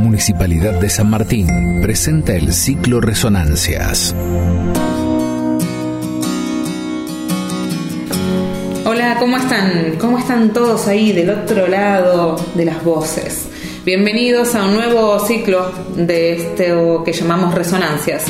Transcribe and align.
Municipalidad 0.00 0.80
de 0.80 0.88
San 0.88 1.10
Martín 1.10 1.82
presenta 1.82 2.34
el 2.34 2.54
ciclo 2.54 3.02
Resonancias. 3.02 4.14
Hola, 8.86 9.16
¿cómo 9.18 9.36
están? 9.36 9.96
¿Cómo 10.00 10.18
están 10.18 10.54
todos 10.54 10.88
ahí 10.88 11.12
del 11.12 11.28
otro 11.28 11.68
lado 11.68 12.36
de 12.54 12.64
las 12.64 12.82
voces? 12.82 13.46
Bienvenidos 13.84 14.54
a 14.54 14.64
un 14.64 14.74
nuevo 14.74 15.18
ciclo 15.26 15.70
de 15.94 16.32
este 16.32 16.72
que 17.04 17.12
llamamos 17.12 17.54
Resonancias. 17.54 18.24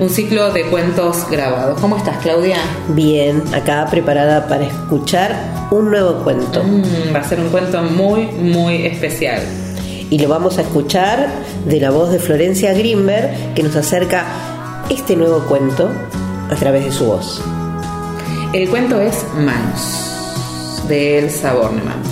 Un 0.00 0.08
ciclo 0.08 0.50
de 0.54 0.62
cuentos 0.64 1.28
grabados. 1.30 1.78
¿Cómo 1.78 1.98
estás, 1.98 2.16
Claudia? 2.22 2.56
Bien, 2.88 3.42
acá 3.54 3.86
preparada 3.90 4.48
para 4.48 4.64
escuchar 4.64 5.68
un 5.70 5.90
nuevo 5.90 6.24
cuento. 6.24 6.64
Mm, 6.64 7.14
va 7.14 7.20
a 7.20 7.24
ser 7.24 7.38
un 7.38 7.50
cuento 7.50 7.82
muy, 7.82 8.26
muy 8.26 8.86
especial. 8.86 9.42
Y 10.10 10.18
lo 10.18 10.28
vamos 10.28 10.58
a 10.58 10.62
escuchar 10.62 11.28
de 11.66 11.80
la 11.80 11.90
voz 11.90 12.12
de 12.12 12.18
Florencia 12.18 12.72
Grimberg, 12.74 13.54
que 13.54 13.62
nos 13.62 13.74
acerca 13.74 14.24
este 14.88 15.16
nuevo 15.16 15.40
cuento 15.46 15.90
a 16.50 16.54
través 16.54 16.84
de 16.84 16.92
su 16.92 17.06
voz. 17.06 17.42
El 18.52 18.68
cuento 18.68 19.00
es 19.00 19.24
Manos, 19.34 20.86
de 20.88 21.18
Elsa 21.18 21.54
Bornemann. 21.54 22.02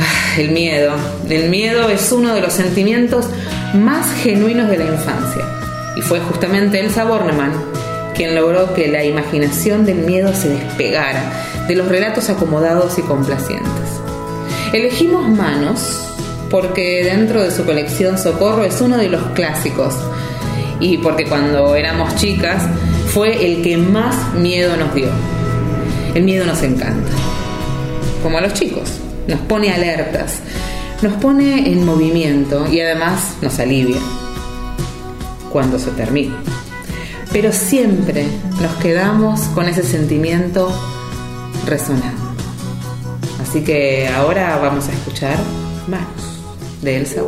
Ah, 0.00 0.40
el 0.40 0.50
miedo. 0.50 0.92
El 1.28 1.48
miedo 1.50 1.88
es 1.88 2.10
uno 2.10 2.34
de 2.34 2.40
los 2.40 2.52
sentimientos 2.52 3.26
más 3.74 4.12
genuinos 4.22 4.68
de 4.68 4.78
la 4.78 4.84
infancia 4.84 5.44
y 5.96 6.02
fue 6.02 6.20
justamente 6.20 6.80
Elsa 6.80 7.04
Bornemann 7.04 7.52
quien 8.14 8.34
logró 8.34 8.74
que 8.74 8.88
la 8.88 9.04
imaginación 9.04 9.86
del 9.86 9.98
miedo 9.98 10.34
se 10.34 10.50
despegara 10.50 11.22
de 11.66 11.74
los 11.74 11.88
relatos 11.88 12.28
acomodados 12.28 12.98
y 12.98 13.02
complacientes. 13.02 13.70
Elegimos 14.72 15.28
Manos 15.28 16.09
porque 16.50 17.04
dentro 17.04 17.42
de 17.42 17.50
su 17.52 17.64
colección 17.64 18.18
Socorro 18.18 18.64
es 18.64 18.80
uno 18.80 18.98
de 18.98 19.08
los 19.08 19.22
clásicos 19.30 19.94
y 20.80 20.98
porque 20.98 21.24
cuando 21.24 21.76
éramos 21.76 22.16
chicas 22.16 22.64
fue 23.14 23.46
el 23.46 23.62
que 23.62 23.76
más 23.76 24.34
miedo 24.34 24.76
nos 24.76 24.94
dio. 24.94 25.08
El 26.14 26.24
miedo 26.24 26.44
nos 26.44 26.62
encanta, 26.62 27.12
como 28.22 28.38
a 28.38 28.40
los 28.40 28.52
chicos, 28.52 28.98
nos 29.28 29.38
pone 29.40 29.72
alertas, 29.72 30.40
nos 31.02 31.12
pone 31.14 31.70
en 31.70 31.86
movimiento 31.86 32.66
y 32.70 32.80
además 32.80 33.36
nos 33.40 33.60
alivia 33.60 34.00
cuando 35.52 35.78
se 35.78 35.92
termine. 35.92 36.34
Pero 37.32 37.52
siempre 37.52 38.26
nos 38.60 38.72
quedamos 38.82 39.42
con 39.54 39.68
ese 39.68 39.84
sentimiento 39.84 40.72
resonando. 41.64 42.20
Así 43.40 43.62
que 43.62 44.08
ahora 44.08 44.58
vamos 44.60 44.88
a 44.88 44.92
escuchar 44.92 45.36
Manos 45.86 46.29
de 46.82 46.96
Elsa. 46.96 47.22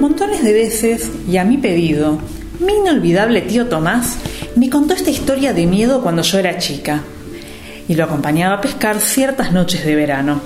Montones 0.00 0.42
de 0.42 0.52
veces, 0.52 1.10
y 1.28 1.36
a 1.36 1.44
mi 1.44 1.58
pedido, 1.58 2.18
mi 2.60 2.74
inolvidable 2.74 3.42
tío 3.42 3.66
Tomás 3.66 4.16
me 4.56 4.70
contó 4.70 4.94
esta 4.94 5.10
historia 5.10 5.52
de 5.52 5.66
miedo 5.66 6.02
cuando 6.02 6.22
yo 6.22 6.38
era 6.38 6.58
chica 6.58 7.02
y 7.88 7.94
lo 7.94 8.04
acompañaba 8.04 8.56
a 8.56 8.60
pescar 8.60 9.00
ciertas 9.00 9.52
noches 9.52 9.84
de 9.84 9.94
verano. 9.94 10.40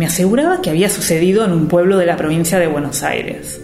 Me 0.00 0.06
aseguraba 0.06 0.62
que 0.62 0.70
había 0.70 0.88
sucedido 0.88 1.44
en 1.44 1.52
un 1.52 1.68
pueblo 1.68 1.98
de 1.98 2.06
la 2.06 2.16
provincia 2.16 2.58
de 2.58 2.66
Buenos 2.66 3.02
Aires, 3.02 3.60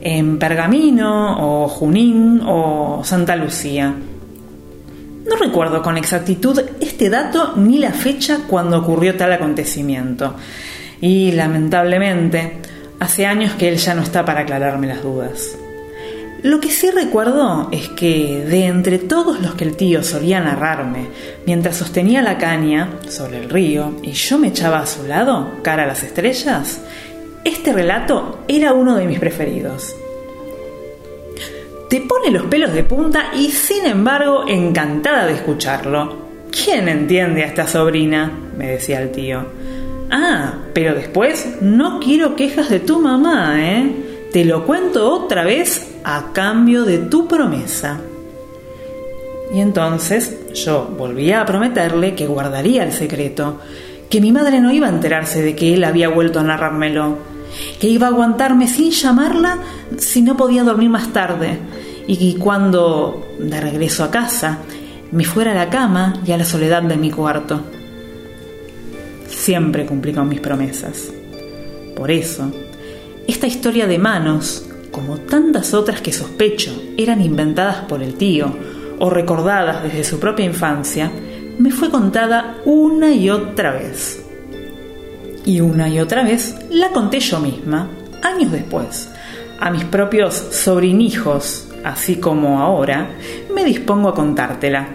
en 0.00 0.38
Pergamino 0.38 1.64
o 1.64 1.66
Junín 1.66 2.40
o 2.46 3.02
Santa 3.02 3.34
Lucía. 3.34 3.92
No 5.28 5.36
recuerdo 5.40 5.82
con 5.82 5.98
exactitud 5.98 6.56
este 6.80 7.10
dato 7.10 7.54
ni 7.56 7.80
la 7.80 7.90
fecha 7.90 8.42
cuando 8.46 8.78
ocurrió 8.78 9.16
tal 9.16 9.32
acontecimiento. 9.32 10.36
Y 11.00 11.32
lamentablemente, 11.32 12.58
hace 13.00 13.26
años 13.26 13.54
que 13.54 13.68
él 13.68 13.76
ya 13.76 13.96
no 13.96 14.02
está 14.02 14.24
para 14.24 14.42
aclararme 14.42 14.86
las 14.86 15.02
dudas. 15.02 15.58
Lo 16.42 16.58
que 16.58 16.70
sí 16.70 16.90
recuerdo 16.90 17.68
es 17.70 17.88
que 17.90 18.44
de 18.44 18.66
entre 18.66 18.98
todos 18.98 19.40
los 19.40 19.54
que 19.54 19.62
el 19.62 19.76
tío 19.76 20.02
solía 20.02 20.40
narrarme, 20.40 21.06
mientras 21.46 21.76
sostenía 21.76 22.20
la 22.20 22.36
caña 22.36 22.98
sobre 23.08 23.38
el 23.38 23.48
río 23.48 23.92
y 24.02 24.10
yo 24.10 24.38
me 24.38 24.48
echaba 24.48 24.80
a 24.80 24.86
su 24.86 25.04
lado, 25.06 25.52
cara 25.62 25.84
a 25.84 25.86
las 25.86 26.02
estrellas, 26.02 26.80
este 27.44 27.72
relato 27.72 28.40
era 28.48 28.72
uno 28.72 28.96
de 28.96 29.06
mis 29.06 29.20
preferidos. 29.20 29.94
Te 31.88 32.00
pone 32.00 32.32
los 32.32 32.46
pelos 32.46 32.72
de 32.72 32.82
punta 32.82 33.30
y 33.36 33.50
sin 33.50 33.86
embargo 33.86 34.44
encantada 34.48 35.26
de 35.26 35.34
escucharlo. 35.34 36.22
¿Quién 36.50 36.88
entiende 36.88 37.44
a 37.44 37.46
esta 37.46 37.68
sobrina? 37.68 38.32
me 38.56 38.66
decía 38.66 39.00
el 39.00 39.12
tío. 39.12 39.46
Ah, 40.10 40.54
pero 40.74 40.94
después 40.94 41.58
no 41.60 42.00
quiero 42.00 42.34
quejas 42.34 42.68
de 42.68 42.80
tu 42.80 43.00
mamá, 43.00 43.54
¿eh? 43.58 44.11
Te 44.32 44.46
lo 44.46 44.64
cuento 44.64 45.12
otra 45.12 45.44
vez 45.44 45.94
a 46.04 46.32
cambio 46.32 46.84
de 46.84 46.98
tu 46.98 47.28
promesa. 47.28 48.00
Y 49.54 49.60
entonces 49.60 50.54
yo 50.54 50.86
volvía 50.96 51.42
a 51.42 51.44
prometerle 51.44 52.14
que 52.14 52.26
guardaría 52.26 52.82
el 52.82 52.92
secreto, 52.92 53.60
que 54.08 54.22
mi 54.22 54.32
madre 54.32 54.60
no 54.60 54.72
iba 54.72 54.86
a 54.86 54.90
enterarse 54.90 55.42
de 55.42 55.54
que 55.54 55.74
él 55.74 55.84
había 55.84 56.08
vuelto 56.08 56.40
a 56.40 56.44
narrármelo, 56.44 57.18
que 57.78 57.88
iba 57.88 58.06
a 58.06 58.10
aguantarme 58.10 58.68
sin 58.68 58.90
llamarla 58.90 59.58
si 59.98 60.22
no 60.22 60.34
podía 60.34 60.64
dormir 60.64 60.88
más 60.88 61.12
tarde, 61.12 61.58
y 62.06 62.16
que 62.16 62.38
cuando, 62.38 63.34
de 63.38 63.60
regreso 63.60 64.02
a 64.02 64.10
casa, 64.10 64.60
me 65.10 65.24
fuera 65.24 65.52
a 65.52 65.54
la 65.54 65.68
cama 65.68 66.22
y 66.24 66.32
a 66.32 66.38
la 66.38 66.44
soledad 66.46 66.82
de 66.82 66.96
mi 66.96 67.10
cuarto. 67.10 67.60
Siempre 69.28 69.84
cumplí 69.84 70.14
con 70.14 70.30
mis 70.30 70.40
promesas. 70.40 71.12
Por 71.94 72.10
eso, 72.10 72.50
esta 73.26 73.46
historia 73.46 73.86
de 73.86 73.98
manos 73.98 74.66
como 74.90 75.18
tantas 75.18 75.74
otras 75.74 76.00
que 76.00 76.12
sospecho 76.12 76.70
eran 76.96 77.20
inventadas 77.20 77.78
por 77.86 78.02
el 78.02 78.14
tío 78.14 78.54
o 78.98 79.10
recordadas 79.10 79.82
desde 79.82 80.04
su 80.04 80.20
propia 80.20 80.44
infancia, 80.44 81.10
me 81.58 81.70
fue 81.70 81.90
contada 81.90 82.58
una 82.64 83.12
y 83.12 83.30
otra 83.30 83.72
vez. 83.72 84.24
Y 85.44 85.60
una 85.60 85.88
y 85.88 85.98
otra 85.98 86.22
vez 86.22 86.56
la 86.70 86.90
conté 86.90 87.18
yo 87.18 87.40
misma, 87.40 87.88
años 88.22 88.52
después, 88.52 89.10
a 89.58 89.70
mis 89.70 89.84
propios 89.84 90.34
sobrinijos, 90.34 91.68
así 91.84 92.16
como 92.16 92.60
ahora, 92.60 93.10
me 93.52 93.64
dispongo 93.64 94.08
a 94.10 94.14
contártela. 94.14 94.88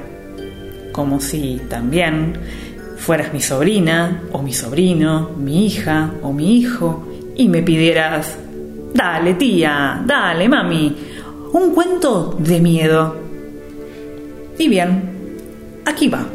Como 0.91 1.19
si 1.19 1.61
también 1.69 2.33
fueras 2.97 3.33
mi 3.33 3.41
sobrina, 3.41 4.23
o 4.31 4.41
mi 4.41 4.53
sobrino, 4.53 5.31
mi 5.37 5.65
hija, 5.65 6.13
o 6.21 6.31
mi 6.31 6.57
hijo, 6.57 7.07
y 7.37 7.47
me 7.47 7.63
pidieras 7.63 8.37
Dale, 8.93 9.35
tía, 9.35 10.01
dale, 10.05 10.49
mami. 10.49 10.95
Un 11.53 11.71
cuento 11.73 12.35
de 12.39 12.59
miedo. 12.59 13.15
Y 14.57 14.67
bien, 14.67 15.03
aquí 15.85 16.07
va. 16.07 16.25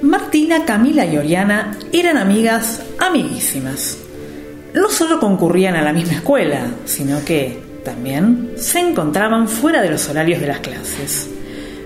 Martina, 0.00 0.64
Camila 0.64 1.04
y 1.04 1.18
Oriana 1.18 1.76
eran 1.92 2.16
amigas 2.16 2.82
amiguísimas. 2.98 3.98
No 4.72 4.88
solo 4.88 5.20
concurrían 5.20 5.76
a 5.76 5.82
la 5.82 5.92
misma 5.92 6.14
escuela, 6.14 6.66
sino 6.86 7.22
que 7.24 7.58
también 7.84 8.52
se 8.56 8.80
encontraban 8.80 9.48
fuera 9.48 9.82
de 9.82 9.90
los 9.90 10.08
horarios 10.08 10.40
de 10.40 10.46
las 10.46 10.60
clases. 10.60 11.28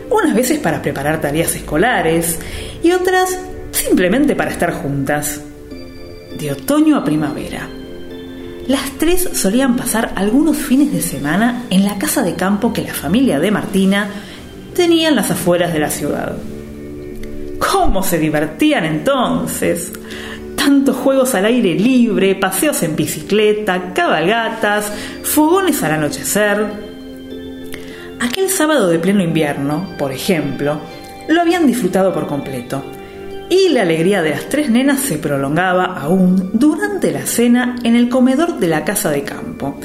Unas 0.08 0.34
veces 0.34 0.60
para 0.60 0.82
preparar 0.82 1.20
tareas 1.20 1.54
escolares 1.56 2.38
y 2.82 2.92
otras 2.92 3.38
simplemente 3.72 4.36
para 4.36 4.50
estar 4.50 4.72
juntas. 4.72 5.40
De 6.40 6.52
otoño 6.52 6.96
a 6.96 7.04
primavera 7.04 7.68
las 8.66 8.92
tres 8.98 9.28
solían 9.34 9.76
pasar 9.76 10.12
algunos 10.14 10.56
fines 10.56 10.90
de 10.90 11.02
semana 11.02 11.64
en 11.68 11.84
la 11.84 11.98
casa 11.98 12.22
de 12.22 12.34
campo 12.34 12.72
que 12.72 12.80
la 12.80 12.94
familia 12.94 13.38
de 13.38 13.50
Martina 13.50 14.08
tenía 14.74 15.08
en 15.08 15.16
las 15.16 15.30
afueras 15.30 15.74
de 15.74 15.80
la 15.80 15.90
ciudad. 15.90 16.36
¿Cómo 17.58 18.02
se 18.02 18.18
divertían 18.18 18.86
entonces? 18.86 19.92
Tantos 20.56 20.96
juegos 20.96 21.34
al 21.34 21.44
aire 21.44 21.74
libre, 21.74 22.34
paseos 22.36 22.82
en 22.84 22.96
bicicleta, 22.96 23.92
cabalgatas, 23.92 24.90
fogones 25.22 25.82
al 25.82 25.92
anochecer. 25.92 26.64
Aquel 28.20 28.48
sábado 28.48 28.88
de 28.88 28.98
pleno 28.98 29.22
invierno, 29.22 29.94
por 29.98 30.10
ejemplo, 30.10 30.80
lo 31.28 31.40
habían 31.40 31.66
disfrutado 31.66 32.14
por 32.14 32.26
completo 32.26 32.82
y 33.50 33.68
la 33.70 33.82
alegría 33.82 34.22
de 34.22 34.30
las 34.30 34.48
tres 34.48 34.70
nenas 34.70 35.00
se 35.00 35.18
prolongaba 35.18 35.84
aún 35.84 36.52
durante 36.54 37.10
la 37.10 37.26
cena 37.26 37.76
en 37.82 37.96
el 37.96 38.08
comedor 38.08 38.60
de 38.60 38.68
la 38.68 38.84
casa 38.84 39.10
de 39.10 39.24
campo, 39.24 39.78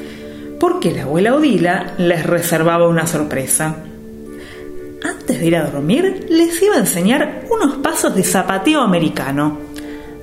porque 0.60 0.92
la 0.92 1.04
abuela 1.04 1.34
Odila 1.34 1.96
les 1.98 2.24
reservaba 2.26 2.88
una 2.88 3.08
sorpresa. 3.08 3.76
Antes 5.04 5.40
de 5.40 5.46
ir 5.46 5.56
a 5.56 5.70
dormir, 5.70 6.28
les 6.30 6.62
iba 6.62 6.76
a 6.76 6.80
enseñar 6.80 7.46
unos 7.50 7.78
pasos 7.78 8.16
de 8.16 8.24
zapateo 8.24 8.82
americano, 8.82 9.60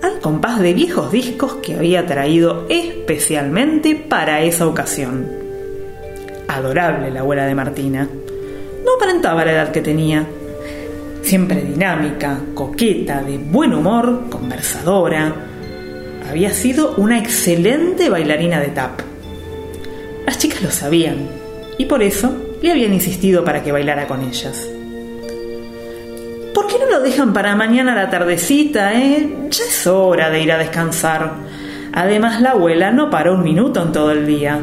al 0.03 0.21
compás 0.21 0.61
de 0.61 0.73
viejos 0.73 1.11
discos 1.11 1.55
que 1.55 1.75
había 1.75 2.07
traído 2.07 2.67
especialmente 2.69 3.97
para 3.97 4.43
esa 4.43 4.69
ocasión. 4.69 5.29
Adorable 6.47 7.11
la 7.11 7.21
abuela 7.21 7.47
de 7.47 7.55
Martina. 7.55 8.09
No 8.85 8.95
aparentaba 8.97 9.45
la 9.45 9.53
edad 9.53 9.73
que 9.73 9.81
tenía. 9.81 10.27
Siempre 11.33 11.63
dinámica, 11.63 12.41
coqueta, 12.53 13.23
de 13.23 13.39
buen 13.39 13.73
humor, 13.73 14.29
conversadora. 14.29 15.35
Había 16.29 16.51
sido 16.51 16.95
una 16.99 17.19
excelente 17.19 18.11
bailarina 18.11 18.61
de 18.61 18.67
tap. 18.67 19.01
Las 20.27 20.37
chicas 20.37 20.61
lo 20.61 20.71
sabían 20.71 21.27
y 21.79 21.87
por 21.87 22.03
eso 22.03 22.37
le 22.61 22.71
habían 22.71 22.93
insistido 22.93 23.43
para 23.47 23.63
que 23.63 23.73
bailara 23.73 24.07
con 24.07 24.21
ellas. 24.21 24.69
¿Por 26.53 26.67
qué 26.67 26.79
no 26.79 26.91
lo 26.91 27.01
dejan 27.01 27.33
para 27.33 27.57
mañana 27.57 27.93
a 27.93 28.05
la 28.05 28.11
tardecita, 28.11 28.93
eh? 28.93 29.35
Ya 29.49 29.65
es 29.65 29.87
hora 29.87 30.29
de 30.29 30.43
ir 30.43 30.53
a 30.53 30.59
descansar. 30.59 31.33
Además, 31.95 32.43
la 32.43 32.51
abuela 32.51 32.91
no 32.91 33.09
paró 33.09 33.37
un 33.37 33.43
minuto 33.43 33.83
en 33.83 33.93
todo 33.93 34.11
el 34.13 34.27
día. 34.27 34.61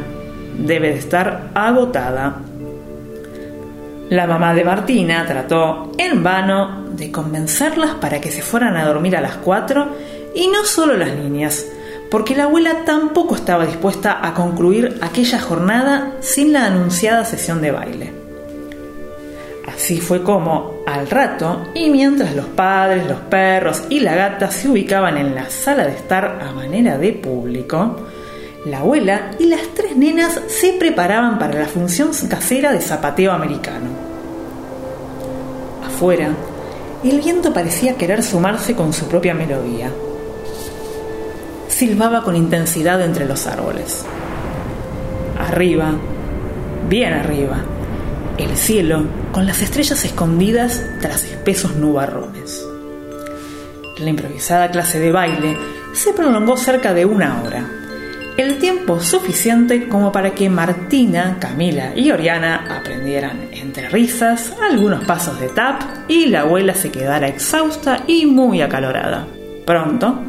Debe 0.60 0.90
de 0.90 1.00
estar 1.00 1.50
agotada. 1.56 2.44
La 4.10 4.26
mamá 4.26 4.56
de 4.56 4.64
Martina 4.64 5.24
trató 5.28 5.92
en 6.00 6.24
vano 6.24 6.86
de 6.90 7.12
convencerlas 7.12 7.92
para 7.96 8.20
que 8.20 8.32
se 8.32 8.42
fueran 8.42 8.76
a 8.76 8.86
dormir 8.86 9.16
a 9.16 9.22
las 9.22 9.36
cuatro 9.36 9.88
y 10.34 10.48
no 10.48 10.66
solo 10.66 10.98
las 10.98 11.14
niñas, 11.16 11.68
porque 12.10 12.36
la 12.36 12.46
abuela 12.46 12.86
tampoco 12.86 13.36
estaba 13.36 13.68
dispuesta 13.68 14.20
a 14.26 14.34
concluir 14.34 14.98
aquella 15.02 15.40
jornada 15.40 16.14
sin 16.22 16.54
la 16.54 16.66
anunciada 16.66 17.24
sesión 17.24 17.62
de 17.62 17.70
baile. 17.70 18.14
Así 19.68 20.02
fue 20.02 20.24
como, 20.24 20.80
al 20.88 21.08
rato, 21.08 21.68
y 21.76 21.92
mientras 21.92 22.36
los 22.36 22.48
padres, 22.48 23.08
los 23.08 23.20
perros 23.20 23.84
y 23.90 24.00
la 24.00 24.16
gata 24.16 24.50
se 24.50 24.70
ubicaban 24.70 25.18
en 25.18 25.36
la 25.36 25.52
sala 25.52 25.86
de 25.86 25.94
estar 25.94 26.40
a 26.42 26.52
manera 26.52 26.98
de 26.98 27.14
público, 27.14 27.96
la 28.66 28.80
abuela 28.80 29.32
y 29.40 29.46
las 29.46 29.62
tres 29.74 29.96
nenas 29.96 30.40
se 30.48 30.74
preparaban 30.74 31.40
para 31.40 31.60
la 31.60 31.68
función 31.68 32.12
casera 32.28 32.72
de 32.72 32.82
zapateo 32.82 33.32
americano. 33.32 33.90
Afuera, 35.86 36.30
el 37.04 37.22
viento 37.22 37.54
parecía 37.54 37.96
querer 37.96 38.22
sumarse 38.22 38.76
con 38.76 38.92
su 38.92 39.08
propia 39.08 39.34
melodía. 39.34 39.90
Silbaba 41.70 42.24
con 42.24 42.36
intensidad 42.36 43.02
entre 43.02 43.26
los 43.26 43.48
árboles. 43.48 44.06
Arriba, 45.38 45.94
bien 46.90 47.14
arriba, 47.14 47.64
el 48.38 48.58
cielo 48.58 49.06
con 49.32 49.46
las 49.46 49.62
estrellas 49.62 50.04
escondidas 50.04 50.84
tras 51.00 51.24
espesos 51.24 51.76
nubarrones. 51.76 52.66
La 54.00 54.10
improvisada 54.10 54.70
clase 54.70 55.00
de 55.00 55.12
baile 55.12 55.58
se 55.94 56.12
prolongó 56.12 56.58
cerca 56.58 56.94
de 56.94 57.06
una 57.06 57.42
hora, 57.42 57.79
el 58.42 58.58
tiempo 58.58 59.00
suficiente 59.00 59.88
como 59.88 60.12
para 60.12 60.32
que 60.32 60.50
Martina, 60.50 61.38
Camila 61.40 61.96
y 61.96 62.12
Oriana 62.12 62.78
aprendieran 62.80 63.50
entre 63.52 63.90
risas 63.90 64.54
algunos 64.62 65.04
pasos 65.04 65.40
de 65.40 65.50
tap 65.50 65.82
y 66.08 66.28
la 66.28 66.42
abuela 66.42 66.74
se 66.74 66.92
quedara 66.92 67.28
exhausta 67.28 68.04
y 68.08 68.26
muy 68.26 68.62
acalorada. 68.62 69.28
Pronto, 69.66 70.20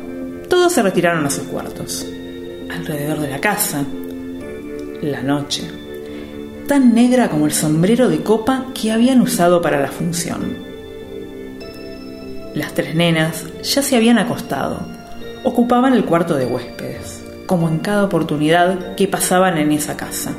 todos 0.49 0.73
se 0.73 0.83
retiraron 0.83 1.25
a 1.25 1.31
sus 1.31 1.45
cuartos. 1.45 2.07
Alrededor 2.71 3.21
de 3.21 3.31
la 3.31 3.41
casa, 3.41 3.85
la 5.03 5.23
noche 5.23 5.81
tan 6.71 6.95
negra 6.95 7.29
como 7.29 7.47
el 7.47 7.53
sombrero 7.53 8.09
de 8.09 8.23
copa 8.23 8.67
que 8.81 8.93
habían 8.93 9.21
usado 9.21 9.61
para 9.61 9.81
la 9.81 9.89
función. 9.89 10.57
Las 12.55 12.75
tres 12.75 12.95
nenas 12.95 13.45
ya 13.65 13.83
se 13.83 13.97
habían 13.97 14.19
acostado, 14.19 14.79
ocupaban 15.43 15.95
el 15.95 16.05
cuarto 16.05 16.37
de 16.37 16.47
huéspedes, 16.47 17.20
como 17.51 17.69
en 17.69 17.81
cada 17.81 18.05
oportunidad 18.05 18.95
que 18.95 19.09
pasaban 19.09 19.59
en 19.59 19.73
esa 19.73 19.97
casa. 19.97 20.31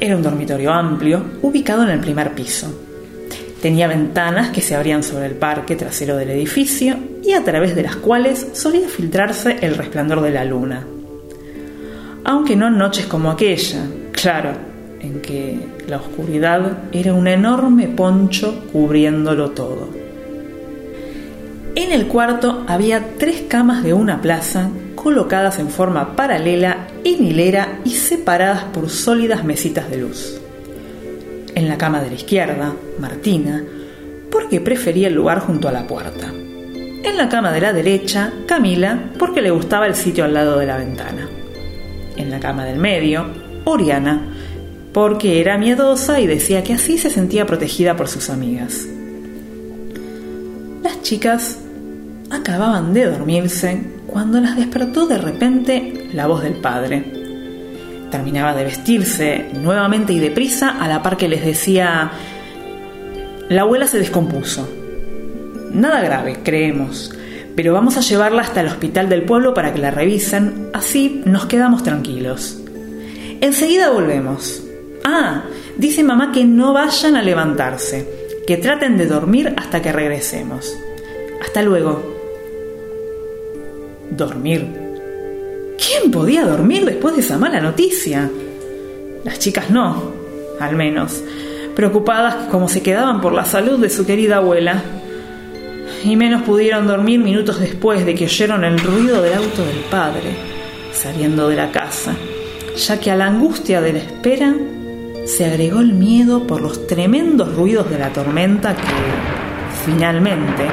Era 0.00 0.16
un 0.16 0.22
dormitorio 0.22 0.72
amplio, 0.72 1.22
ubicado 1.42 1.82
en 1.82 1.90
el 1.90 2.00
primer 2.00 2.34
piso. 2.34 2.74
Tenía 3.60 3.86
ventanas 3.86 4.48
que 4.48 4.62
se 4.62 4.74
abrían 4.74 5.02
sobre 5.02 5.26
el 5.26 5.34
parque 5.34 5.76
trasero 5.76 6.16
del 6.16 6.30
edificio 6.30 6.96
y 7.22 7.32
a 7.32 7.44
través 7.44 7.76
de 7.76 7.82
las 7.82 7.96
cuales 7.96 8.46
solía 8.54 8.88
filtrarse 8.88 9.58
el 9.60 9.74
resplandor 9.74 10.22
de 10.22 10.30
la 10.30 10.46
luna. 10.46 10.86
Aunque 12.24 12.56
no 12.56 12.68
en 12.68 12.78
noches 12.78 13.04
como 13.04 13.30
aquella, 13.30 13.84
claro, 14.12 14.52
en 15.00 15.20
que 15.20 15.68
la 15.86 15.98
oscuridad 15.98 16.78
era 16.92 17.12
un 17.12 17.28
enorme 17.28 17.88
poncho 17.88 18.64
cubriéndolo 18.72 19.50
todo. 19.50 19.90
En 21.74 21.92
el 21.92 22.06
cuarto 22.06 22.64
había 22.66 23.04
tres 23.18 23.42
camas 23.48 23.82
de 23.82 23.92
una 23.92 24.22
plaza 24.22 24.70
colocadas 25.04 25.58
en 25.58 25.68
forma 25.68 26.16
paralela, 26.16 26.88
en 27.04 27.22
hilera 27.26 27.80
y 27.84 27.90
separadas 27.90 28.64
por 28.64 28.88
sólidas 28.88 29.44
mesitas 29.44 29.90
de 29.90 29.98
luz. 29.98 30.40
En 31.54 31.68
la 31.68 31.76
cama 31.76 32.00
de 32.00 32.08
la 32.08 32.14
izquierda, 32.14 32.72
Martina, 32.98 33.62
porque 34.32 34.62
prefería 34.62 35.08
el 35.08 35.14
lugar 35.14 35.40
junto 35.40 35.68
a 35.68 35.72
la 35.72 35.86
puerta. 35.86 36.28
En 36.28 37.18
la 37.18 37.28
cama 37.28 37.52
de 37.52 37.60
la 37.60 37.74
derecha, 37.74 38.32
Camila, 38.46 39.10
porque 39.18 39.42
le 39.42 39.50
gustaba 39.50 39.86
el 39.86 39.94
sitio 39.94 40.24
al 40.24 40.32
lado 40.32 40.58
de 40.58 40.64
la 40.64 40.78
ventana. 40.78 41.28
En 42.16 42.30
la 42.30 42.40
cama 42.40 42.64
del 42.64 42.78
medio, 42.78 43.26
Oriana, 43.64 44.34
porque 44.94 45.38
era 45.38 45.58
miedosa 45.58 46.18
y 46.18 46.26
decía 46.26 46.64
que 46.64 46.72
así 46.72 46.96
se 46.96 47.10
sentía 47.10 47.44
protegida 47.44 47.94
por 47.94 48.08
sus 48.08 48.30
amigas. 48.30 48.86
Las 50.82 51.02
chicas 51.02 51.58
acababan 52.30 52.94
de 52.94 53.04
dormirse 53.04 53.93
cuando 54.14 54.40
las 54.40 54.54
despertó 54.54 55.08
de 55.08 55.18
repente 55.18 56.08
la 56.12 56.28
voz 56.28 56.44
del 56.44 56.54
padre. 56.54 57.02
Terminaba 58.12 58.54
de 58.54 58.62
vestirse 58.62 59.46
nuevamente 59.60 60.12
y 60.12 60.20
deprisa 60.20 60.70
a 60.80 60.86
la 60.86 61.02
par 61.02 61.16
que 61.16 61.28
les 61.28 61.44
decía, 61.44 62.12
la 63.48 63.62
abuela 63.62 63.88
se 63.88 63.98
descompuso. 63.98 64.68
Nada 65.72 66.00
grave, 66.00 66.38
creemos, 66.44 67.12
pero 67.56 67.72
vamos 67.72 67.96
a 67.96 68.02
llevarla 68.02 68.42
hasta 68.42 68.60
el 68.60 68.68
hospital 68.68 69.08
del 69.08 69.24
pueblo 69.24 69.52
para 69.52 69.74
que 69.74 69.80
la 69.80 69.90
revisen, 69.90 70.68
así 70.72 71.22
nos 71.24 71.46
quedamos 71.46 71.82
tranquilos. 71.82 72.62
Enseguida 73.40 73.90
volvemos. 73.90 74.62
Ah, 75.02 75.42
dice 75.76 76.04
mamá 76.04 76.30
que 76.30 76.44
no 76.44 76.72
vayan 76.72 77.16
a 77.16 77.22
levantarse, 77.22 78.08
que 78.46 78.58
traten 78.58 78.96
de 78.96 79.06
dormir 79.06 79.52
hasta 79.56 79.82
que 79.82 79.90
regresemos. 79.90 80.72
Hasta 81.42 81.62
luego. 81.62 82.13
¿Dormir? 84.16 84.64
¿Quién 85.76 86.12
podía 86.12 86.44
dormir 86.46 86.84
después 86.84 87.16
de 87.16 87.20
esa 87.20 87.36
mala 87.36 87.60
noticia? 87.60 88.30
Las 89.24 89.40
chicas 89.40 89.70
no, 89.70 90.12
al 90.60 90.76
menos, 90.76 91.20
preocupadas 91.74 92.48
como 92.48 92.68
se 92.68 92.80
quedaban 92.80 93.20
por 93.20 93.32
la 93.32 93.44
salud 93.44 93.80
de 93.80 93.90
su 93.90 94.06
querida 94.06 94.36
abuela. 94.36 94.82
Y 96.04 96.14
menos 96.14 96.42
pudieron 96.42 96.86
dormir 96.86 97.18
minutos 97.18 97.58
después 97.58 98.06
de 98.06 98.14
que 98.14 98.26
oyeron 98.26 98.62
el 98.62 98.78
ruido 98.78 99.20
del 99.20 99.34
auto 99.34 99.64
del 99.64 99.80
padre, 99.90 100.36
saliendo 100.92 101.48
de 101.48 101.56
la 101.56 101.72
casa, 101.72 102.14
ya 102.76 103.00
que 103.00 103.10
a 103.10 103.16
la 103.16 103.26
angustia 103.26 103.80
de 103.80 103.94
la 103.94 103.98
espera 103.98 104.54
se 105.26 105.44
agregó 105.44 105.80
el 105.80 105.92
miedo 105.92 106.46
por 106.46 106.60
los 106.60 106.86
tremendos 106.86 107.52
ruidos 107.56 107.90
de 107.90 107.98
la 107.98 108.12
tormenta 108.12 108.76
que, 108.76 108.82
finalmente, 109.84 110.68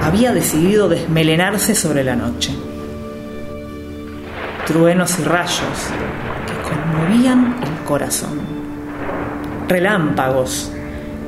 había 0.00 0.32
decidido 0.32 0.88
desmelenarse 0.88 1.74
sobre 1.74 2.04
la 2.04 2.14
noche. 2.14 2.52
Truenos 4.66 5.18
y 5.18 5.22
rayos 5.24 5.90
que 6.46 6.54
conmovían 6.62 7.56
el 7.62 7.84
corazón. 7.84 8.40
Relámpagos, 9.68 10.72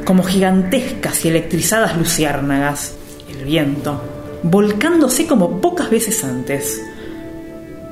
como 0.07 0.23
gigantescas 0.23 1.23
y 1.25 1.29
electrizadas 1.29 1.99
luciérnagas. 1.99 2.95
El 3.29 3.45
viento, 3.45 4.01
volcándose 4.43 5.27
como 5.27 5.61
pocas 5.61 5.91
veces 5.91 6.25
antes. 6.25 6.83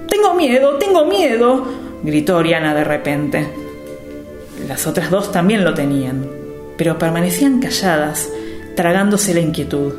Tengo 0.08 0.32
miedo, 0.32 0.76
tengo 0.78 1.04
miedo, 1.04 1.66
gritó 2.02 2.38
Oriana 2.38 2.74
de 2.74 2.84
repente. 2.84 3.48
Las 4.66 4.86
otras 4.86 5.10
dos 5.10 5.30
también 5.30 5.62
lo 5.62 5.74
tenían, 5.74 6.26
pero 6.78 6.98
permanecían 6.98 7.60
calladas, 7.60 8.30
tragándose 8.76 9.34
la 9.34 9.40
inquietud. 9.40 9.92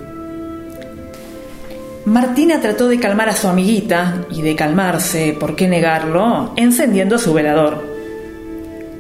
Martina 2.06 2.62
trató 2.62 2.88
de 2.88 3.00
calmar 3.00 3.30
a 3.30 3.36
su 3.36 3.48
amiguita 3.48 4.26
y 4.30 4.44
de 4.44 4.56
calmarse, 4.56 5.36
¿por 5.40 5.56
qué 5.56 5.68
negarlo?, 5.68 6.54
encendiendo 6.56 7.18
su 7.18 7.34
velador. 7.34 7.84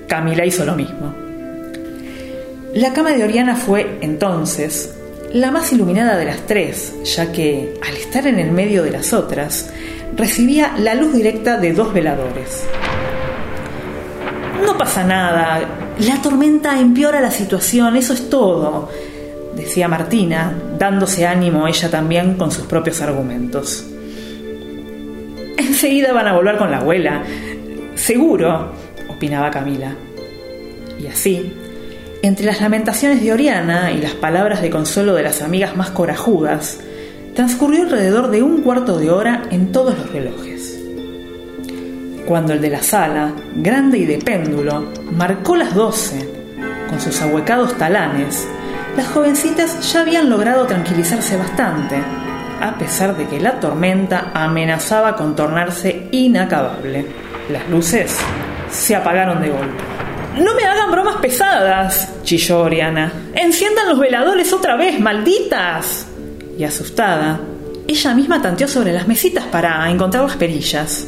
Camila 0.08 0.44
hizo 0.44 0.66
lo 0.66 0.76
mismo. 0.76 1.14
La 2.74 2.94
cama 2.94 3.12
de 3.12 3.24
Oriana 3.24 3.56
fue, 3.56 4.00
entonces, 4.02 4.96
la 5.32 5.52
más 5.52 5.72
iluminada 5.72 6.18
de 6.18 6.26
las 6.26 6.48
tres, 6.48 6.96
ya 7.04 7.32
que, 7.32 7.76
al 7.88 7.96
estar 7.96 8.26
en 8.26 8.40
el 8.40 8.52
medio 8.52 8.82
de 8.82 8.90
las 8.90 9.14
otras, 9.14 9.70
recibía 10.18 10.74
la 10.80 10.96
luz 10.96 11.14
directa 11.14 11.58
de 11.58 11.74
dos 11.74 11.94
veladores. 11.94 12.64
No 14.66 14.76
pasa 14.80 15.04
nada, 15.04 15.62
la 16.00 16.22
tormenta 16.24 16.80
empeora 16.80 17.22
la 17.22 17.32
situación, 17.32 17.98
eso 17.98 18.14
es 18.14 18.32
todo, 18.32 18.90
decía 19.56 19.88
Martina, 19.88 20.54
dándose 20.78 21.26
ánimo 21.26 21.68
ella 21.68 21.90
también 21.90 22.36
con 22.36 22.52
sus 22.52 22.66
propios 22.66 23.02
argumentos. 23.02 23.86
Enseguida 25.58 26.14
van 26.14 26.28
a 26.28 26.34
volver 26.34 26.58
con 26.58 26.72
la 26.72 26.78
abuela. 26.78 27.24
Seguro, 27.96 28.72
opinaba 29.10 29.52
Camila. 29.52 29.96
Y 31.00 31.08
así, 31.08 31.54
entre 32.22 32.46
las 32.46 32.62
lamentaciones 32.62 33.22
de 33.22 33.32
Oriana 33.32 33.92
y 33.92 34.02
las 34.02 34.14
palabras 34.14 34.62
de 34.62 34.70
consuelo 34.70 35.14
de 35.14 35.24
las 35.24 35.42
amigas 35.42 35.76
más 35.76 35.92
corajudas, 35.92 36.80
transcurrió 37.36 37.84
alrededor 37.84 38.32
de 38.32 38.42
un 38.42 38.62
cuarto 38.62 38.98
de 38.98 39.12
hora 39.12 39.44
en 39.52 39.72
todos 39.72 39.98
los 39.98 40.12
relojes. 40.12 40.80
Cuando 42.26 42.54
el 42.54 42.62
de 42.62 42.70
la 42.70 42.82
sala, 42.82 43.34
grande 43.56 44.00
y 44.00 44.06
de 44.06 44.18
péndulo, 44.18 44.92
marcó 45.12 45.56
las 45.56 45.76
doce, 45.76 46.28
con 46.90 47.00
sus 47.00 47.22
ahuecados 47.22 47.78
talanes, 47.78 48.48
las 48.96 49.08
jovencitas 49.08 49.92
ya 49.92 50.02
habían 50.02 50.30
logrado 50.30 50.66
tranquilizarse 50.66 51.36
bastante, 51.36 52.02
a 52.62 52.78
pesar 52.78 53.16
de 53.18 53.28
que 53.28 53.40
la 53.40 53.60
tormenta 53.60 54.32
amenazaba 54.34 55.16
con 55.16 55.36
tornarse 55.36 56.08
inacabable. 56.12 57.06
Las 57.50 57.70
luces 57.70 58.18
se 58.70 58.96
apagaron 58.96 59.42
de 59.42 59.50
golpe. 59.50 59.84
No 60.38 60.54
me 60.56 60.64
hagan 60.64 60.92
bromas 60.92 61.18
pesadas, 61.18 62.14
chilló 62.24 62.62
Oriana. 62.62 63.12
Enciendan 63.34 63.88
los 63.88 64.00
veladores 64.00 64.52
otra 64.54 64.76
vez, 64.76 65.00
malditas. 65.00 66.08
Y 66.58 66.64
asustada, 66.64 67.40
ella 67.88 68.14
misma 68.14 68.42
tanteó 68.42 68.68
sobre 68.68 68.94
las 68.94 69.08
mesitas 69.08 69.46
para 69.46 69.90
encontrar 69.90 70.24
las 70.24 70.38
perillas. 70.38 71.08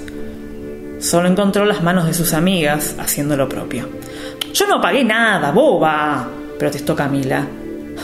Solo 0.99 1.27
encontró 1.27 1.65
las 1.65 1.83
manos 1.83 2.05
de 2.05 2.13
sus 2.13 2.33
amigas 2.33 2.95
haciendo 2.99 3.35
lo 3.37 3.47
propio. 3.47 3.89
Yo 4.53 4.67
no 4.67 4.75
apagué 4.75 5.03
nada, 5.03 5.51
boba, 5.51 6.27
protestó 6.57 6.95
Camila. 6.95 7.45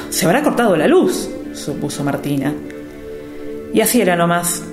Se 0.09 0.25
habrá 0.25 0.43
cortado 0.43 0.75
la 0.75 0.87
luz, 0.87 1.29
supuso 1.53 2.03
Martina. 2.03 2.53
Y 3.73 3.81
así 3.81 4.01
era 4.01 4.15
nomás. 4.15 4.63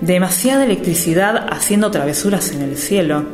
Demasiada 0.00 0.64
electricidad 0.64 1.46
haciendo 1.50 1.90
travesuras 1.90 2.52
en 2.52 2.62
el 2.62 2.76
cielo 2.76 3.24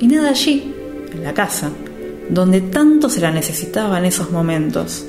y 0.00 0.06
nada 0.08 0.30
allí, 0.30 0.74
en 1.12 1.24
la 1.24 1.32
casa, 1.32 1.70
donde 2.28 2.60
tanto 2.60 3.08
se 3.08 3.20
la 3.20 3.30
necesitaba 3.30 3.98
en 3.98 4.04
esos 4.04 4.30
momentos. 4.30 5.06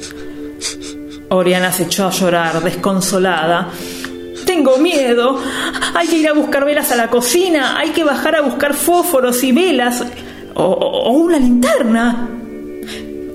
Oriana 1.29 1.71
se 1.71 1.83
echó 1.83 2.07
a 2.07 2.11
llorar, 2.11 2.61
desconsolada. 2.63 3.69
Tengo 4.45 4.77
miedo. 4.77 5.39
Hay 5.93 6.07
que 6.07 6.17
ir 6.17 6.27
a 6.27 6.33
buscar 6.33 6.65
velas 6.65 6.91
a 6.91 6.95
la 6.95 7.09
cocina. 7.09 7.77
Hay 7.77 7.89
que 7.89 8.03
bajar 8.03 8.35
a 8.35 8.41
buscar 8.41 8.73
fósforos 8.73 9.43
y 9.43 9.51
velas. 9.51 10.03
O, 10.55 10.63
o 10.63 11.11
una 11.11 11.37
linterna. 11.37 12.38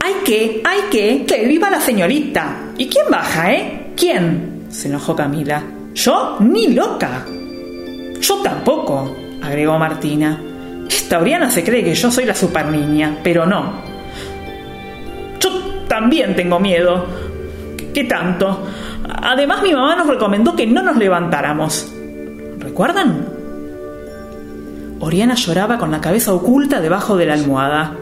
Hay 0.05 0.17
que, 0.23 0.61
hay 0.63 0.81
que, 0.91 1.25
que 1.25 1.47
viva 1.47 1.71
la 1.71 1.81
señorita. 1.81 2.73
¿Y 2.77 2.91
quién 2.91 3.07
baja, 3.11 3.55
eh? 3.55 3.93
¿Quién? 3.97 4.67
Se 4.69 4.89
enojó 4.89 5.17
Camila. 5.17 5.63
¿Yo? 5.95 6.37
Ni 6.41 6.75
loca. 6.75 7.25
Yo 8.21 8.43
tampoco, 8.43 9.17
agregó 9.43 9.79
Martina. 9.79 10.39
Esta 10.87 11.19
Oriana 11.19 11.49
se 11.49 11.65
cree 11.65 11.83
que 11.83 11.95
yo 11.95 12.11
soy 12.11 12.27
la 12.27 12.35
super 12.35 12.67
niña, 12.67 13.17
pero 13.23 13.47
no. 13.47 13.81
Yo 15.41 15.49
también 15.89 16.37
tengo 16.37 16.61
miedo. 16.61 17.07
¿Qué 17.95 18.05
tanto? 18.05 18.63
Además, 19.09 19.63
mi 19.63 19.73
mamá 19.73 19.97
nos 19.97 20.07
recomendó 20.07 20.55
que 20.55 20.67
no 20.67 20.83
nos 20.83 20.99
levantáramos. 20.99 21.91
¿Recuerdan? 22.59 23.27
Oriana 25.01 25.35
lloraba 25.35 25.79
con 25.79 25.91
la 25.91 26.03
cabeza 26.03 26.35
oculta 26.35 26.83
debajo 26.83 27.17
de 27.17 27.25
la 27.25 27.33
almohada. 27.33 27.97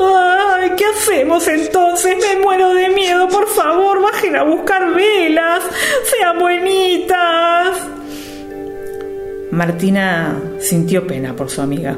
¡Ay! 0.00 0.72
¿Qué 0.76 0.84
hacemos 0.84 1.46
entonces? 1.48 2.16
Me 2.16 2.42
muero 2.42 2.74
de 2.74 2.88
miedo. 2.90 3.28
Por 3.28 3.46
favor, 3.48 4.02
bajen 4.02 4.36
a 4.36 4.42
buscar 4.42 4.94
velas. 4.94 5.62
Sean 6.04 6.38
buenitas. 6.38 7.78
Martina 9.50 10.40
sintió 10.60 11.06
pena 11.06 11.34
por 11.34 11.50
su 11.50 11.62
amiga. 11.62 11.96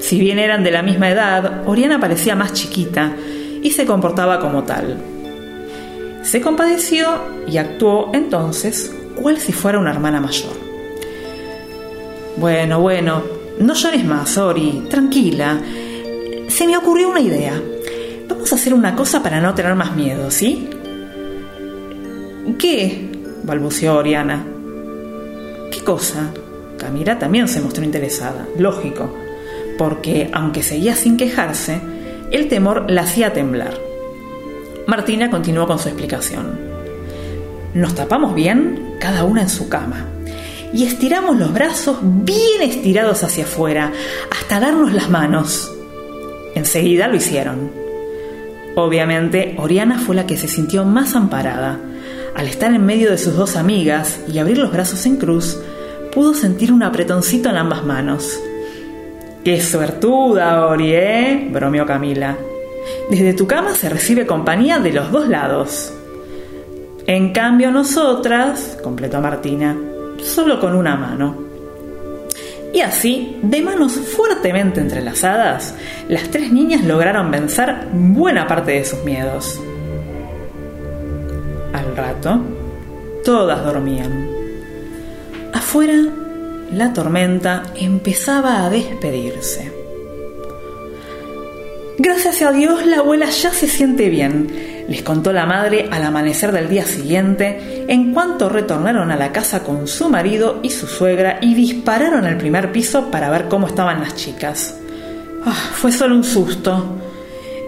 Si 0.00 0.18
bien 0.18 0.38
eran 0.38 0.64
de 0.64 0.70
la 0.70 0.82
misma 0.82 1.10
edad, 1.10 1.62
Oriana 1.66 2.00
parecía 2.00 2.34
más 2.34 2.52
chiquita 2.52 3.16
y 3.62 3.70
se 3.70 3.86
comportaba 3.86 4.40
como 4.40 4.64
tal. 4.64 4.96
Se 6.22 6.40
compadeció 6.40 7.06
y 7.46 7.56
actuó 7.56 8.10
entonces 8.12 8.94
cual 9.16 9.38
si 9.38 9.52
fuera 9.52 9.78
una 9.78 9.90
hermana 9.90 10.20
mayor. 10.20 10.52
Bueno, 12.36 12.80
bueno, 12.80 13.22
no 13.58 13.74
llores 13.74 14.04
más, 14.04 14.38
Ori, 14.38 14.84
tranquila. 14.88 15.60
Se 16.52 16.66
me 16.66 16.76
ocurrió 16.76 17.08
una 17.08 17.20
idea. 17.20 17.58
Vamos 18.28 18.52
a 18.52 18.56
hacer 18.56 18.74
una 18.74 18.94
cosa 18.94 19.22
para 19.22 19.40
no 19.40 19.54
tener 19.54 19.74
más 19.74 19.96
miedo, 19.96 20.30
¿sí? 20.30 20.68
¿Qué? 22.58 23.08
balbuceó 23.42 23.96
Oriana. 23.96 24.44
¿Qué 25.70 25.80
cosa? 25.82 26.30
Camila 26.76 27.18
también 27.18 27.48
se 27.48 27.62
mostró 27.62 27.84
interesada, 27.84 28.46
lógico, 28.58 29.16
porque 29.78 30.28
aunque 30.34 30.62
seguía 30.62 30.94
sin 30.94 31.16
quejarse, 31.16 31.80
el 32.30 32.48
temor 32.48 32.84
la 32.90 33.00
hacía 33.00 33.32
temblar. 33.32 33.72
Martina 34.86 35.30
continuó 35.30 35.66
con 35.66 35.78
su 35.78 35.88
explicación. 35.88 36.60
Nos 37.72 37.94
tapamos 37.94 38.34
bien, 38.34 38.96
cada 39.00 39.24
una 39.24 39.40
en 39.40 39.48
su 39.48 39.70
cama, 39.70 40.06
y 40.74 40.84
estiramos 40.84 41.38
los 41.38 41.54
brazos 41.54 41.96
bien 42.02 42.60
estirados 42.60 43.24
hacia 43.24 43.44
afuera, 43.44 43.90
hasta 44.30 44.60
darnos 44.60 44.92
las 44.92 45.08
manos. 45.08 45.72
Enseguida 46.54 47.08
lo 47.08 47.16
hicieron. 47.16 47.70
Obviamente, 48.74 49.54
Oriana 49.58 49.98
fue 49.98 50.14
la 50.14 50.26
que 50.26 50.36
se 50.36 50.48
sintió 50.48 50.84
más 50.84 51.14
amparada. 51.14 51.78
Al 52.34 52.46
estar 52.46 52.72
en 52.72 52.86
medio 52.86 53.10
de 53.10 53.18
sus 53.18 53.36
dos 53.36 53.56
amigas 53.56 54.20
y 54.32 54.38
abrir 54.38 54.58
los 54.58 54.72
brazos 54.72 55.04
en 55.04 55.16
cruz, 55.16 55.58
pudo 56.12 56.34
sentir 56.34 56.72
un 56.72 56.82
apretoncito 56.82 57.50
en 57.50 57.56
ambas 57.56 57.84
manos. 57.84 58.38
¡Qué 59.44 59.60
suertuda, 59.60 60.66
Ori, 60.66 60.92
eh! 60.94 61.48
bromeó 61.52 61.84
Camila. 61.84 62.36
Desde 63.10 63.34
tu 63.34 63.46
cama 63.46 63.74
se 63.74 63.88
recibe 63.88 64.26
compañía 64.26 64.78
de 64.78 64.92
los 64.92 65.10
dos 65.10 65.28
lados. 65.28 65.92
En 67.06 67.32
cambio, 67.32 67.70
nosotras, 67.70 68.78
completó 68.82 69.20
Martina, 69.20 69.76
solo 70.22 70.60
con 70.60 70.74
una 70.74 70.96
mano. 70.96 71.51
Y 72.72 72.80
así, 72.80 73.38
de 73.42 73.60
manos 73.60 73.92
fuertemente 73.92 74.80
entrelazadas, 74.80 75.74
las 76.08 76.30
tres 76.30 76.52
niñas 76.52 76.84
lograron 76.84 77.30
vencer 77.30 77.88
buena 77.92 78.46
parte 78.46 78.72
de 78.72 78.84
sus 78.84 79.04
miedos. 79.04 79.60
Al 81.72 81.96
rato, 81.96 82.40
todas 83.24 83.62
dormían. 83.64 84.28
Afuera, 85.52 85.98
la 86.72 86.94
tormenta 86.94 87.64
empezaba 87.74 88.64
a 88.64 88.70
despedirse. 88.70 89.70
Gracias 91.98 92.40
a 92.40 92.52
Dios 92.52 92.86
la 92.86 92.98
abuela 92.98 93.28
ya 93.28 93.52
se 93.52 93.68
siente 93.68 94.08
bien, 94.08 94.71
les 94.88 95.02
contó 95.02 95.32
la 95.32 95.46
madre 95.46 95.88
al 95.90 96.02
amanecer 96.02 96.52
del 96.52 96.68
día 96.68 96.84
siguiente, 96.84 97.84
en 97.88 98.12
cuanto 98.12 98.48
retornaron 98.48 99.10
a 99.10 99.16
la 99.16 99.32
casa 99.32 99.62
con 99.62 99.86
su 99.86 100.08
marido 100.08 100.60
y 100.62 100.70
su 100.70 100.86
suegra 100.86 101.38
y 101.40 101.54
dispararon 101.54 102.24
al 102.24 102.36
primer 102.36 102.72
piso 102.72 103.10
para 103.10 103.30
ver 103.30 103.48
cómo 103.48 103.66
estaban 103.66 104.00
las 104.00 104.16
chicas. 104.16 104.76
Ah, 105.44 105.70
fue 105.74 105.92
solo 105.92 106.14
un 106.14 106.24
susto. 106.24 106.98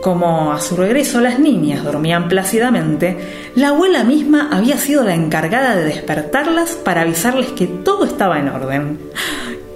Como 0.03 0.53
a 0.53 0.61
su 0.61 0.77
regreso 0.77 1.21
las 1.21 1.39
niñas 1.39 1.83
dormían 1.83 2.29
plácidamente, 2.29 3.17
la 3.55 3.69
abuela 3.69 4.05
misma 4.05 4.51
había 4.53 4.77
sido 4.77 5.03
la 5.03 5.15
encargada 5.15 5.75
de 5.75 5.85
despertarlas 5.85 6.73
para 6.73 7.01
avisarles 7.03 7.53
que 7.53 7.67
todo 7.67 8.05
estaba 8.05 8.39
en 8.39 8.49
orden. 8.49 8.99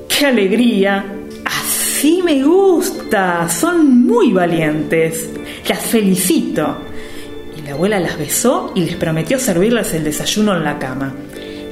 ¡Qué 0.06 0.26
alegría! 0.26 1.04
Así 1.46 2.20
me 2.22 2.42
gusta, 2.42 3.48
son 3.48 4.06
muy 4.06 4.32
valientes. 4.32 5.30
Las 5.66 5.80
felicito. 5.80 6.76
La 7.68 7.74
abuela 7.74 8.00
las 8.00 8.16
besó 8.16 8.72
y 8.74 8.80
les 8.80 8.96
prometió 8.96 9.38
servirles 9.38 9.92
el 9.92 10.02
desayuno 10.02 10.56
en 10.56 10.64
la 10.64 10.78
cama, 10.78 11.12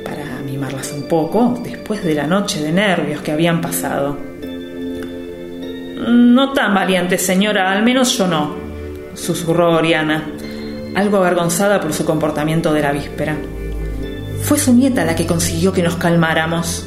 para 0.04 0.26
mimarlas 0.44 0.92
un 0.92 1.08
poco 1.08 1.58
después 1.64 2.04
de 2.04 2.12
la 2.12 2.26
noche 2.26 2.62
de 2.62 2.70
nervios 2.70 3.22
que 3.22 3.32
habían 3.32 3.62
pasado. 3.62 4.18
No 6.06 6.52
tan 6.52 6.74
valiente, 6.74 7.16
señora, 7.16 7.72
al 7.72 7.82
menos 7.82 8.18
yo 8.18 8.26
no, 8.26 8.54
susurró 9.14 9.72
Oriana, 9.72 10.30
algo 10.94 11.16
avergonzada 11.16 11.80
por 11.80 11.94
su 11.94 12.04
comportamiento 12.04 12.74
de 12.74 12.82
la 12.82 12.92
víspera. 12.92 13.34
Fue 14.42 14.58
su 14.58 14.74
nieta 14.74 15.02
la 15.02 15.16
que 15.16 15.24
consiguió 15.24 15.72
que 15.72 15.82
nos 15.82 15.96
calmáramos. 15.96 16.86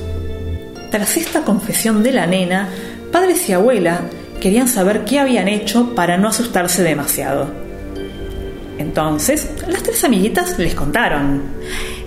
Tras 0.92 1.18
esta 1.18 1.42
confesión 1.42 2.04
de 2.04 2.12
la 2.12 2.28
nena, 2.28 2.70
padres 3.12 3.50
y 3.50 3.54
abuela 3.54 4.02
querían 4.40 4.68
saber 4.68 5.04
qué 5.04 5.18
habían 5.18 5.48
hecho 5.48 5.96
para 5.96 6.18
no 6.18 6.28
asustarse 6.28 6.84
demasiado. 6.84 7.69
Entonces, 8.80 9.48
las 9.68 9.84
tres 9.84 10.04
amiguitas 10.04 10.58
les 10.58 10.74
contaron. 10.74 11.44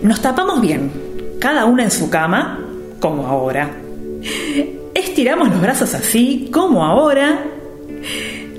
Nos 0.02 0.20
tapamos 0.20 0.60
bien, 0.60 0.90
cada 1.38 1.64
una 1.66 1.84
en 1.84 1.92
su 1.92 2.10
cama, 2.10 2.58
como 2.98 3.28
ahora. 3.28 3.70
Estiramos 4.94 5.48
los 5.50 5.60
brazos 5.60 5.94
así, 5.94 6.48
como 6.52 6.84
ahora. 6.84 7.44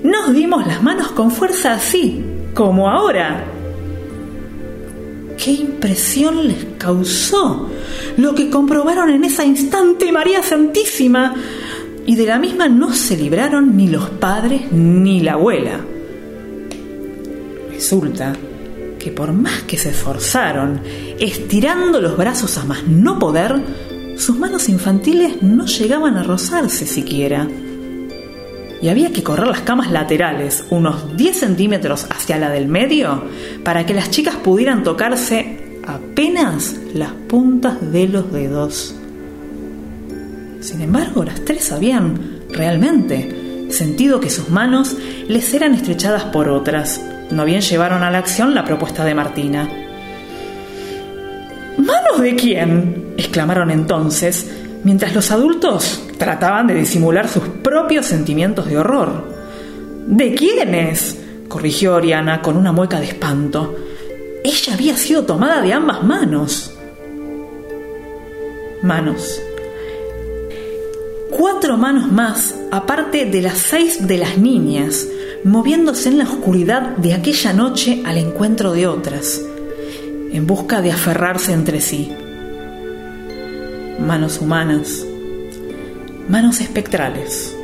Nos 0.01 0.33
dimos 0.33 0.65
las 0.65 0.81
manos 0.81 1.11
con 1.11 1.29
fuerza 1.29 1.73
así, 1.73 2.23
como 2.53 2.89
ahora. 2.89 3.43
¿Qué 5.37 5.51
impresión 5.51 6.47
les 6.47 6.65
causó? 6.77 7.69
lo 8.17 8.35
que 8.35 8.49
comprobaron 8.49 9.09
en 9.09 9.23
ese 9.23 9.45
instante 9.45 10.11
María 10.11 10.43
Santísima. 10.43 11.35
Y 12.05 12.15
de 12.15 12.25
la 12.25 12.37
misma 12.37 12.67
no 12.67 12.93
se 12.93 13.15
libraron 13.15 13.77
ni 13.77 13.87
los 13.87 14.09
padres 14.09 14.71
ni 14.71 15.21
la 15.21 15.33
abuela. 15.33 15.79
Resulta 17.83 18.31
que 18.97 19.11
por 19.11 19.33
más 19.33 19.63
que 19.63 19.77
se 19.77 19.89
esforzaron, 19.89 20.79
estirando 21.19 21.99
los 21.99 22.15
brazos 22.15 22.57
a 22.57 22.63
más 22.63 22.87
no 22.87 23.19
poder, 23.19 23.61
sus 24.15 24.39
manos 24.39 24.69
infantiles 24.69 25.41
no 25.41 25.65
llegaban 25.65 26.15
a 26.15 26.23
rozarse 26.23 26.85
siquiera. 26.85 27.45
Y 28.81 28.87
había 28.87 29.11
que 29.11 29.21
correr 29.21 29.47
las 29.47 29.63
camas 29.63 29.91
laterales 29.91 30.63
unos 30.69 31.17
10 31.17 31.37
centímetros 31.37 32.07
hacia 32.09 32.37
la 32.37 32.49
del 32.49 32.69
medio 32.69 33.25
para 33.65 33.85
que 33.85 33.93
las 33.93 34.09
chicas 34.11 34.37
pudieran 34.37 34.83
tocarse 34.83 35.81
apenas 35.85 36.77
las 36.93 37.11
puntas 37.11 37.91
de 37.91 38.07
los 38.07 38.31
dedos. 38.31 38.95
Sin 40.61 40.79
embargo, 40.79 41.25
las 41.25 41.43
tres 41.43 41.69
habían 41.73 42.43
realmente 42.47 43.67
sentido 43.71 44.21
que 44.21 44.29
sus 44.29 44.49
manos 44.49 44.95
les 45.27 45.53
eran 45.53 45.73
estrechadas 45.73 46.23
por 46.23 46.47
otras. 46.47 47.01
No 47.33 47.45
bien 47.45 47.61
llevaron 47.61 48.03
a 48.03 48.11
la 48.11 48.19
acción 48.19 48.53
la 48.53 48.63
propuesta 48.63 49.03
de 49.03 49.15
Martina. 49.15 49.67
¿Manos 51.77 52.21
de 52.21 52.35
quién? 52.35 53.15
exclamaron 53.17 53.71
entonces, 53.71 54.51
mientras 54.83 55.15
los 55.15 55.31
adultos 55.31 56.07
trataban 56.19 56.67
de 56.67 56.75
disimular 56.75 57.27
sus 57.27 57.43
propios 57.63 58.05
sentimientos 58.05 58.67
de 58.67 58.77
horror. 58.77 59.27
¿De 60.05 60.35
quiénes? 60.35 61.19
corrigió 61.47 61.95
Oriana 61.95 62.39
con 62.43 62.55
una 62.55 62.71
mueca 62.71 62.99
de 62.99 63.07
espanto. 63.07 63.75
Ella 64.43 64.73
había 64.75 64.95
sido 64.95 65.23
tomada 65.23 65.59
de 65.61 65.73
ambas 65.73 66.03
manos. 66.03 66.77
Manos. 68.83 69.41
Cuatro 71.35 71.77
manos 71.77 72.11
más, 72.11 72.53
aparte 72.71 73.25
de 73.25 73.41
las 73.41 73.57
seis 73.57 74.07
de 74.07 74.19
las 74.19 74.37
niñas, 74.37 75.07
moviéndose 75.43 76.09
en 76.09 76.19
la 76.19 76.25
oscuridad 76.25 76.95
de 76.97 77.15
aquella 77.15 77.53
noche 77.53 78.03
al 78.05 78.19
encuentro 78.19 78.71
de 78.73 78.85
otras, 78.85 79.41
en 80.31 80.45
busca 80.45 80.81
de 80.83 80.91
aferrarse 80.91 81.51
entre 81.51 81.81
sí. 81.81 82.11
Manos 83.99 84.41
humanas, 84.41 85.03
manos 86.29 86.61
espectrales. 86.61 87.55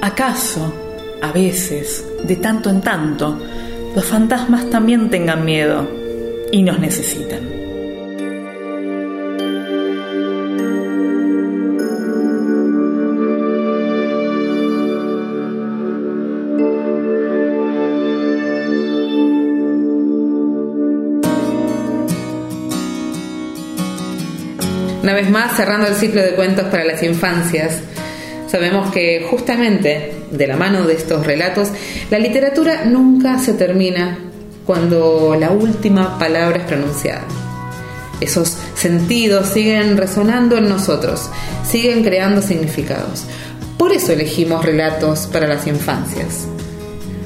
¿Acaso, 0.00 0.72
a 1.20 1.32
veces, 1.32 2.04
de 2.22 2.36
tanto 2.36 2.70
en 2.70 2.82
tanto, 2.82 3.36
los 3.96 4.04
fantasmas 4.04 4.70
también 4.70 5.10
tengan 5.10 5.44
miedo 5.44 5.88
y 6.52 6.62
nos 6.62 6.78
necesitan? 6.78 7.61
Una 25.02 25.14
vez 25.14 25.28
más, 25.28 25.56
cerrando 25.56 25.88
el 25.88 25.94
ciclo 25.96 26.22
de 26.22 26.34
cuentos 26.34 26.66
para 26.66 26.84
las 26.84 27.02
infancias, 27.02 27.80
sabemos 28.48 28.92
que 28.92 29.26
justamente 29.28 30.12
de 30.30 30.46
la 30.46 30.56
mano 30.56 30.84
de 30.86 30.94
estos 30.94 31.26
relatos, 31.26 31.70
la 32.08 32.20
literatura 32.20 32.84
nunca 32.84 33.38
se 33.40 33.54
termina 33.54 34.18
cuando 34.64 35.34
la 35.38 35.50
última 35.50 36.20
palabra 36.20 36.58
es 36.58 36.64
pronunciada. 36.64 37.24
Esos 38.20 38.56
sentidos 38.76 39.48
siguen 39.48 39.96
resonando 39.96 40.56
en 40.56 40.68
nosotros, 40.68 41.28
siguen 41.68 42.04
creando 42.04 42.40
significados. 42.40 43.24
Por 43.76 43.90
eso 43.90 44.12
elegimos 44.12 44.64
relatos 44.64 45.26
para 45.26 45.48
las 45.48 45.66
infancias. 45.66 46.46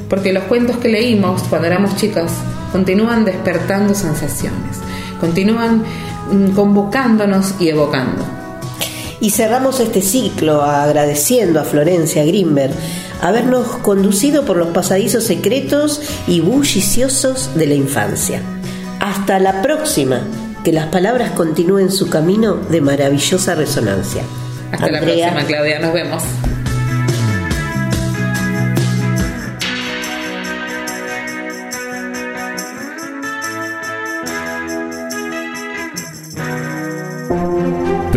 Porque 0.09 0.33
los 0.33 0.45
cuentos 0.45 0.79
que 0.79 0.89
leímos 0.89 1.43
cuando 1.43 1.67
éramos 1.67 1.97
chicas 1.97 2.33
continúan 2.73 3.27
despertando 3.27 3.95
sensaciones, 3.95 4.79
continúan 5.21 5.85
convocándonos 6.55 7.55
y 7.59 7.69
evocando. 7.69 8.25
Y 9.21 9.31
cerramos 9.31 9.81
este 9.81 10.03
ciclo 10.03 10.63
agradeciendo 10.63 11.61
a 11.61 11.65
Florencia 11.65 12.25
Grimberg 12.25 12.73
habernos 13.23 13.67
conducido 13.79 14.45
por 14.45 14.57
los 14.57 14.69
pasadizos 14.69 15.25
secretos 15.25 16.03
y 16.27 16.41
bulliciosos 16.41 17.51
de 17.55 17.67
la 17.67 17.75
infancia. 17.75 18.43
Hasta 19.01 19.39
la 19.39 19.63
próxima, 19.63 20.21
que 20.65 20.73
las 20.73 20.87
palabras 20.87 21.31
continúen 21.31 21.91
su 21.91 22.11
camino 22.11 22.55
de 22.55 22.81
maravillosa 22.81 23.55
resonancia. 23.55 24.23
Hasta 24.73 24.91
la 24.91 25.01
próxima, 25.01 25.45
Claudia, 25.47 25.79
nos 25.79 25.93
vemos. 25.93 26.23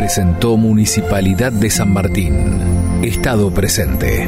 Presentó 0.09 0.57
Municipalidad 0.57 1.51
de 1.51 1.69
San 1.69 1.93
Martín. 1.93 3.03
Estado 3.03 3.53
presente. 3.53 4.27